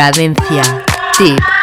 Cadencia 0.00 0.82
Deep. 1.18 1.59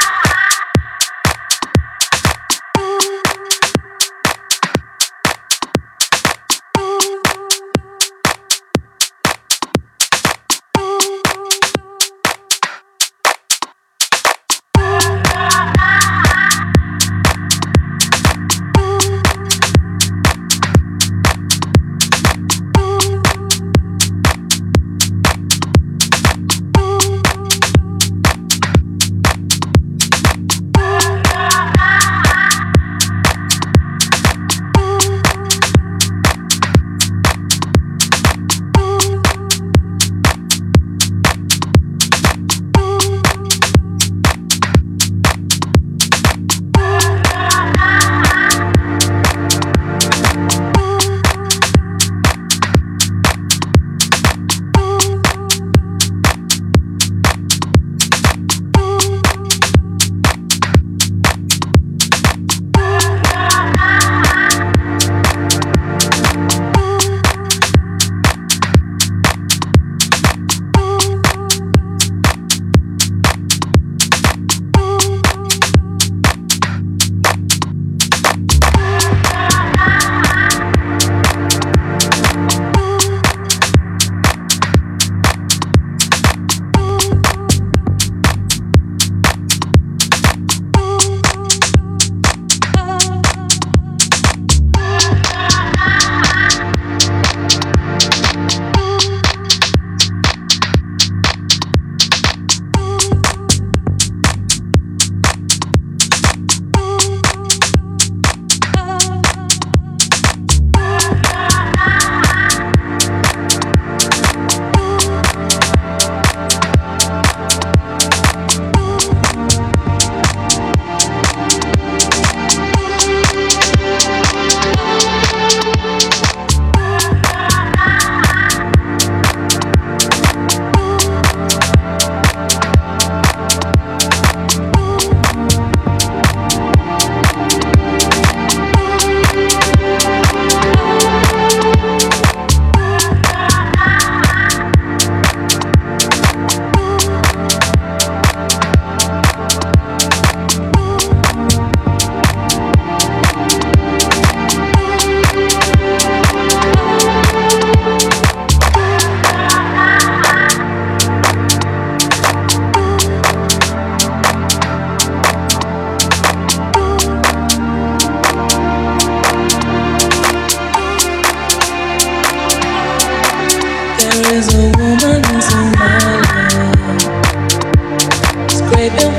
Waving 178.88 179.16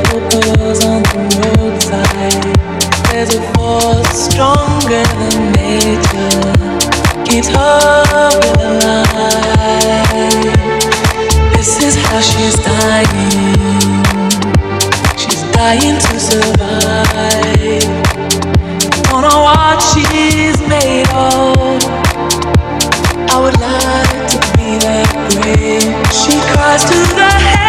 on 0.84 1.02
the 1.02 1.20
roadside. 1.58 2.56
There's 3.10 3.34
a 3.34 3.40
force 3.52 4.08
stronger 4.16 5.04
than 5.20 5.52
nature. 5.52 6.56
Keeps 7.26 7.48
her 7.48 8.04
alive. 8.64 9.28
This 11.52 11.82
is 11.82 11.96
how 12.06 12.20
she's 12.22 12.56
dying. 12.64 14.04
She's 15.18 15.42
dying 15.52 15.98
to 16.00 16.18
survive. 16.18 16.88
She's 19.92 20.58
made 20.66 21.08
of. 21.10 21.84
I 23.28 23.36
would 23.38 23.60
like 23.60 24.28
to 24.32 24.38
be 24.56 24.78
that. 24.78 25.08
She 26.10 26.40
cries 26.52 26.84
to 26.84 26.98
the 27.14 27.28
head. 27.28 27.68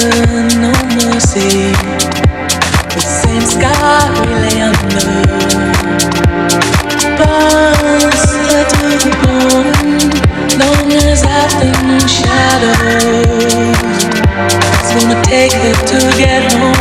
heaven, 0.00 0.48
no 0.60 0.72
mercy. 0.96 1.72
The 2.94 3.00
same 3.00 3.42
sky 3.42 4.10
we 4.20 4.26
lay 4.44 4.60
under. 4.60 5.10
Burns 7.18 8.20
set 8.48 8.66
to 8.74 8.86
the 9.04 9.12
bone, 9.22 10.10
long 10.58 10.92
as 10.92 11.22
afternoon 11.22 12.06
shadows. 12.06 13.44
It's 14.80 14.90
gonna 14.94 15.22
take 15.24 15.52
it 15.54 15.76
to 15.88 15.98
get 16.18 16.52
home. 16.52 16.77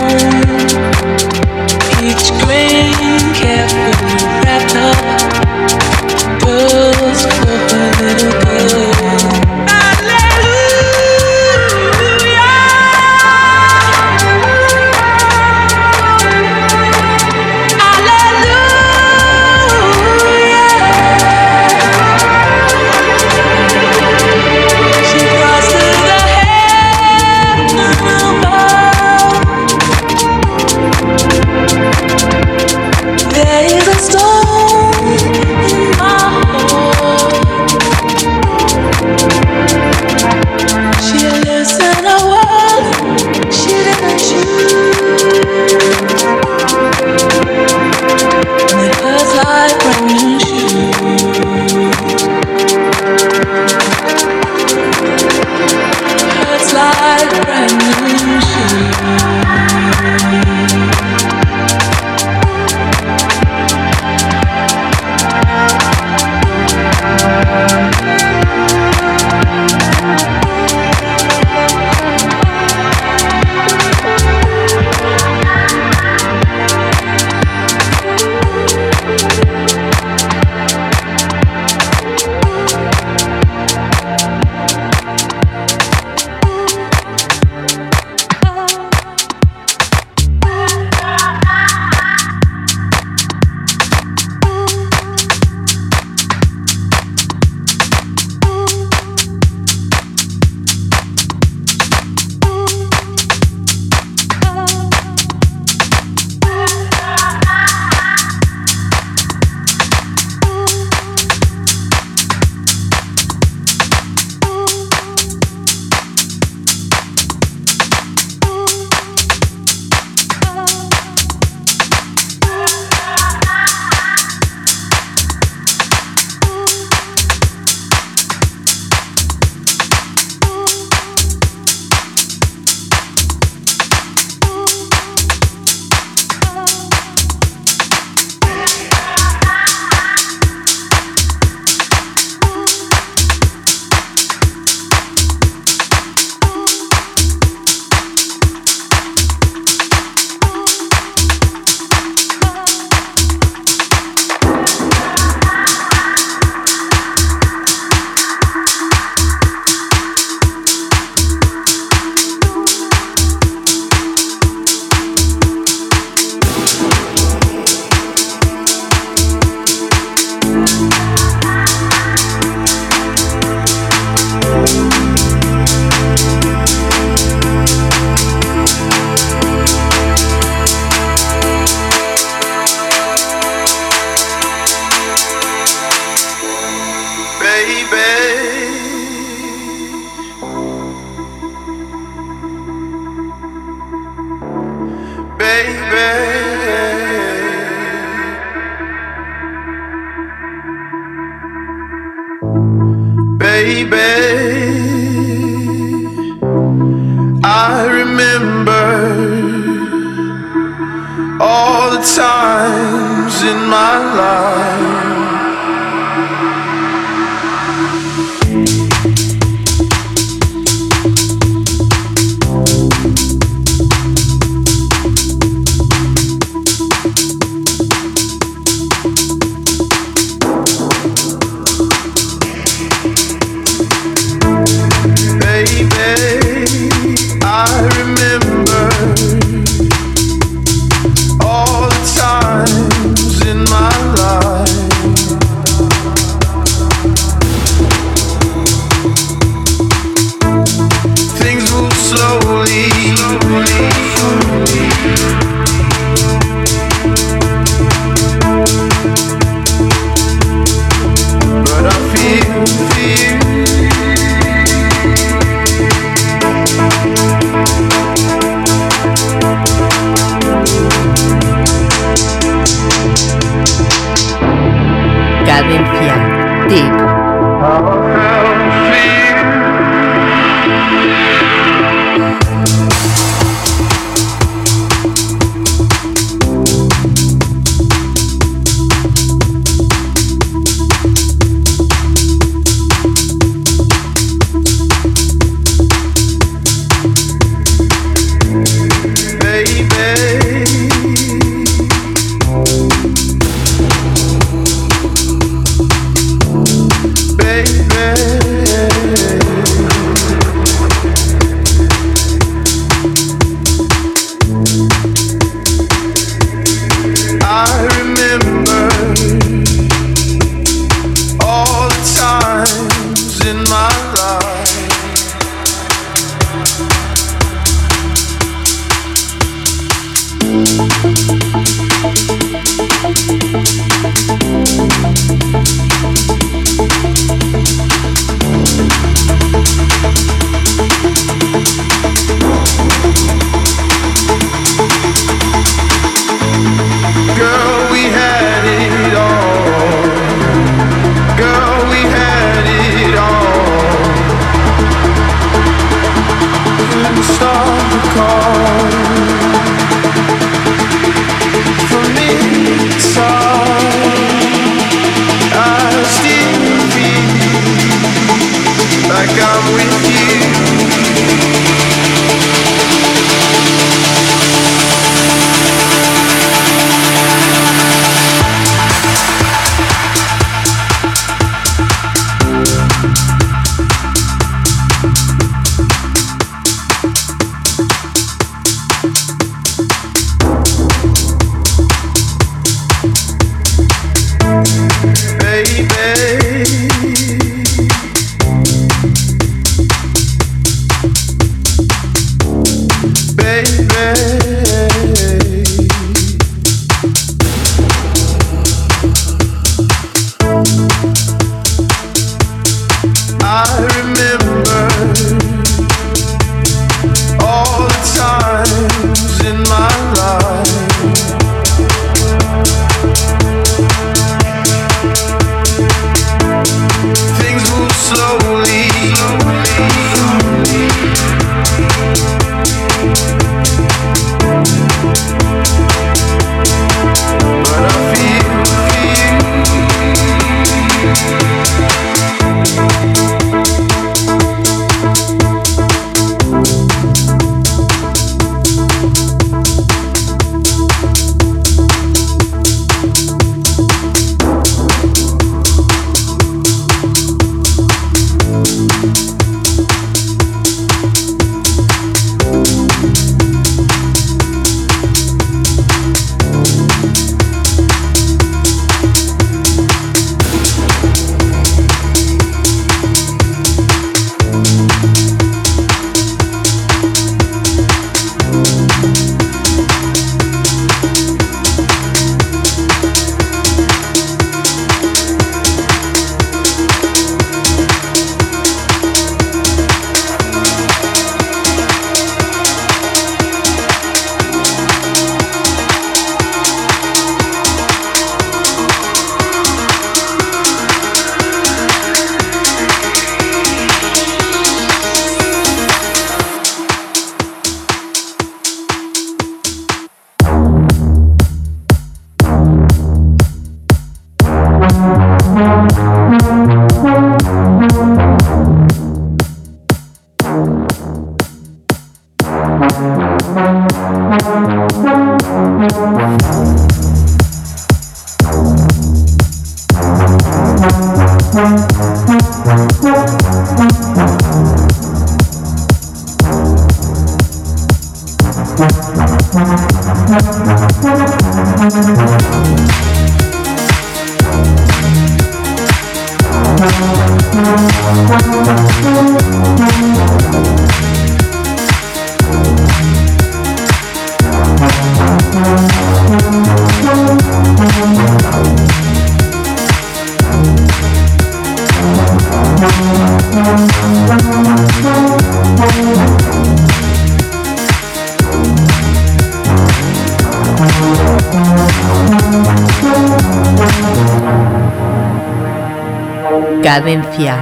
Cadencia. 576.82 577.56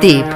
Tip. 0.00 0.26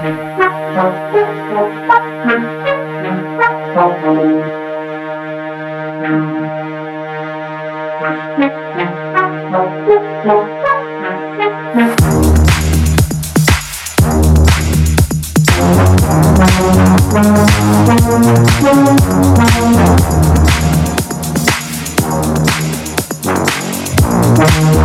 Thank 24.37 24.77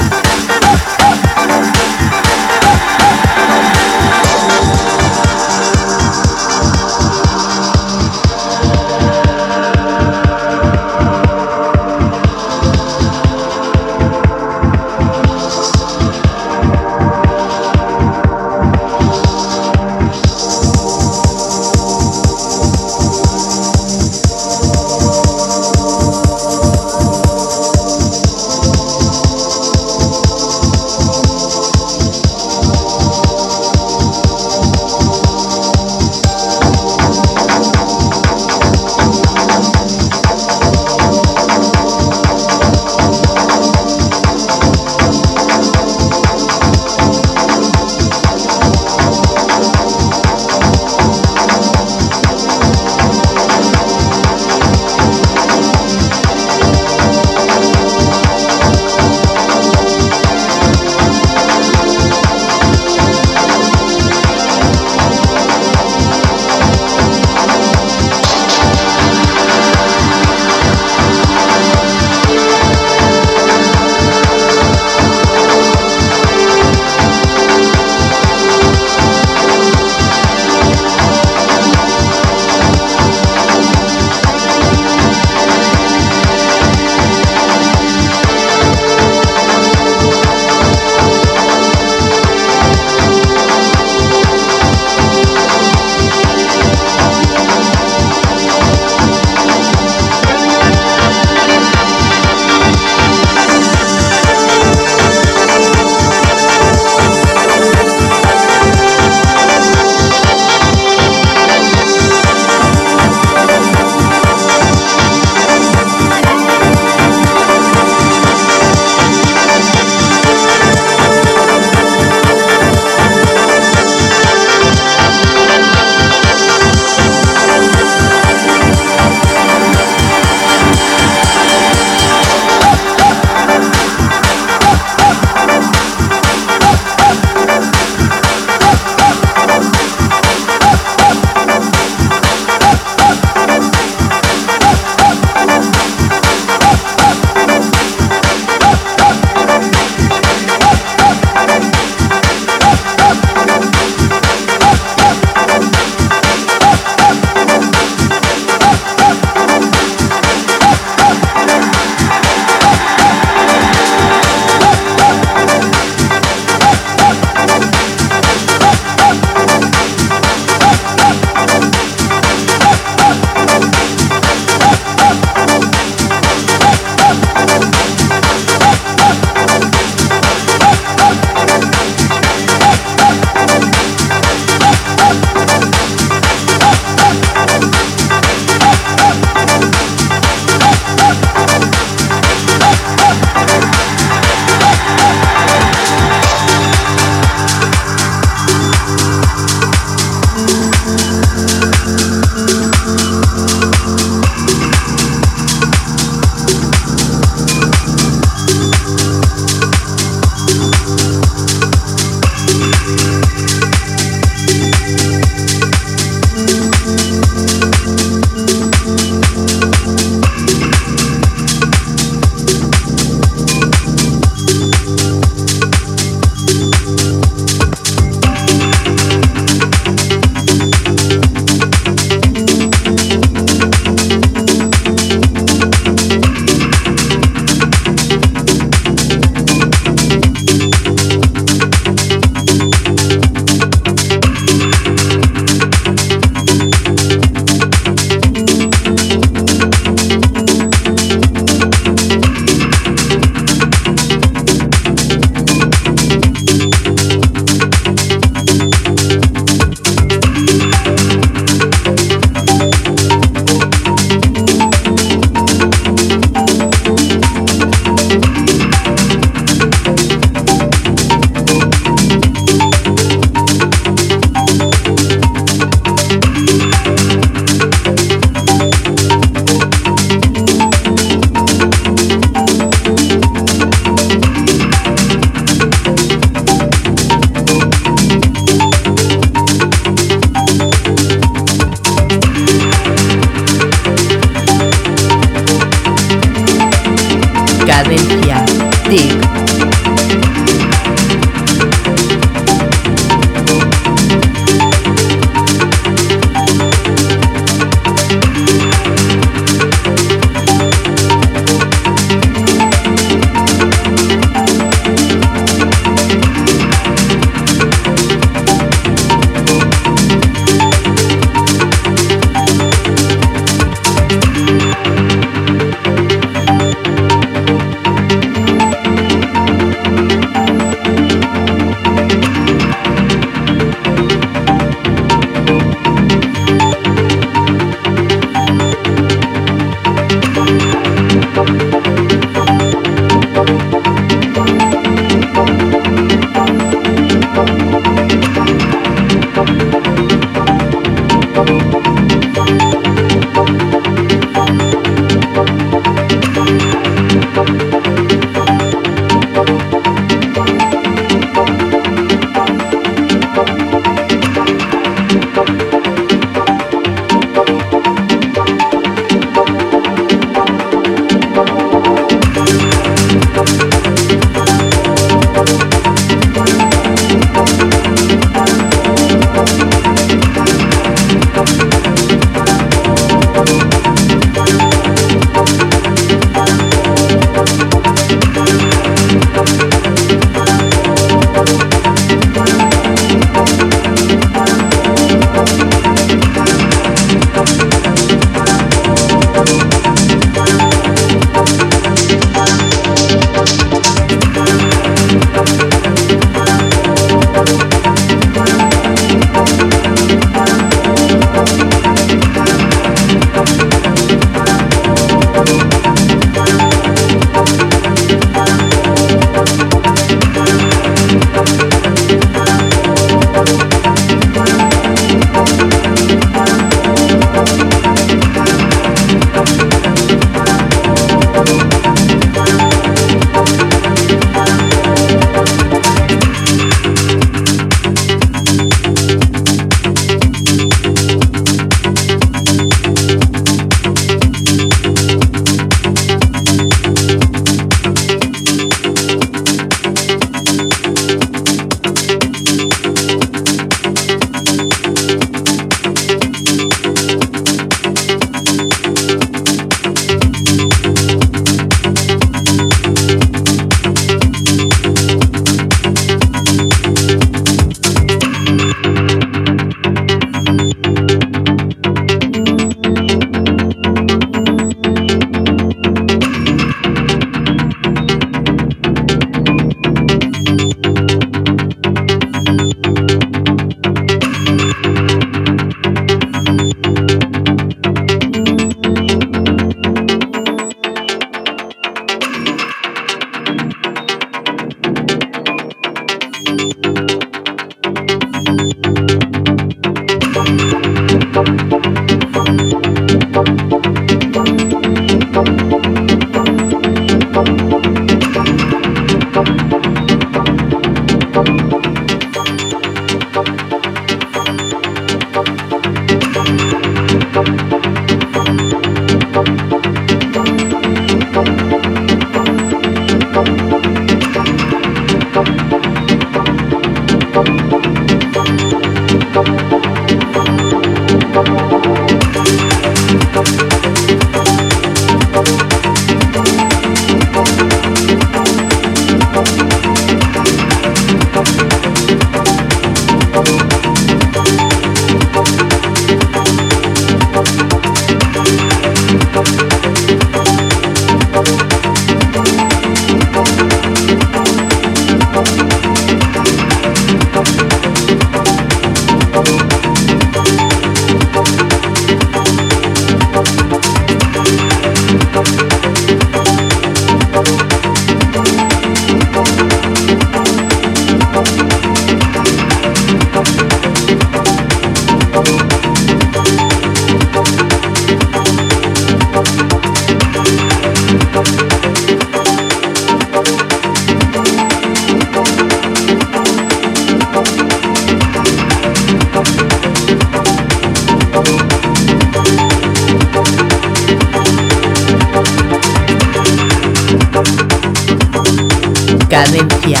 Cadencia. 599.30 600.00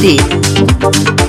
Deep. 0.00 1.27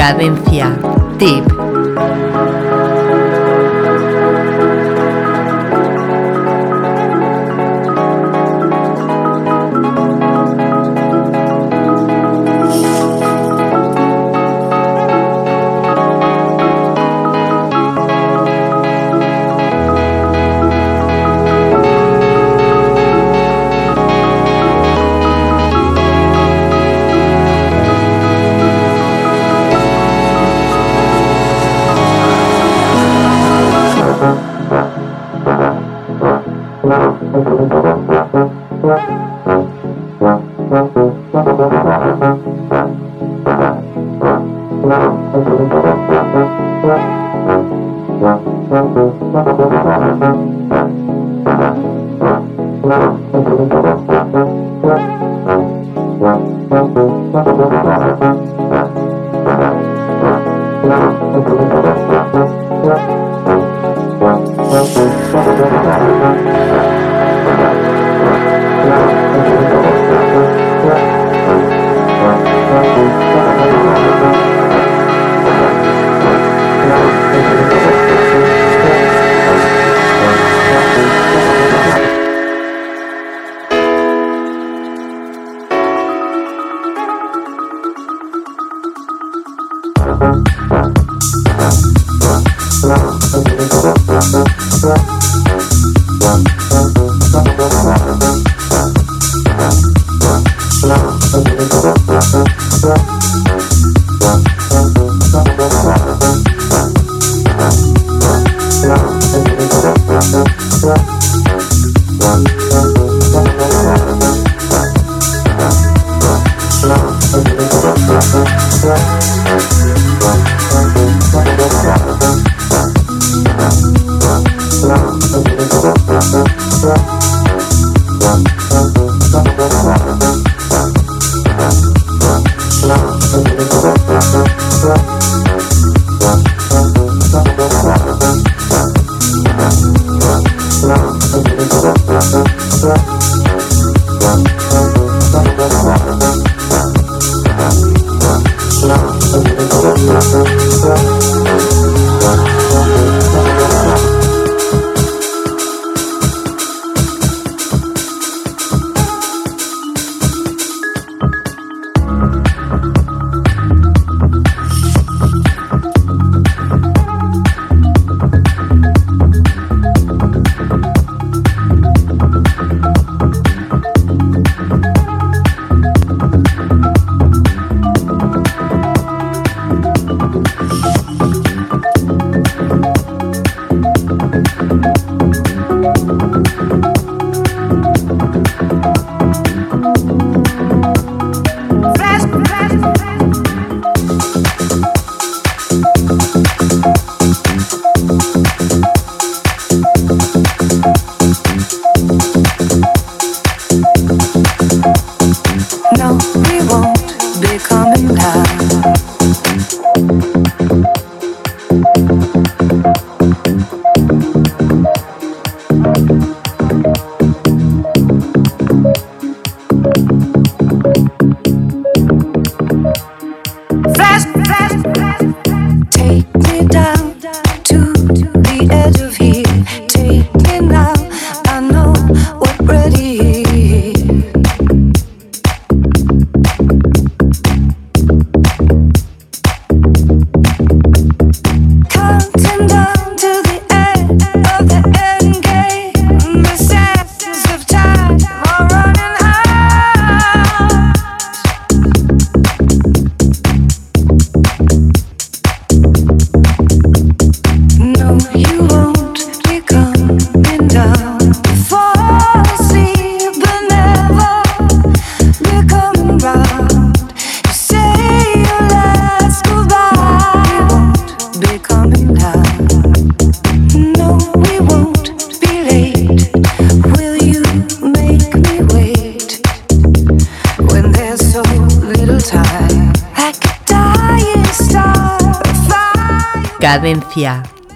Cadencia. 0.00 0.39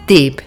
Tip. 0.06 0.40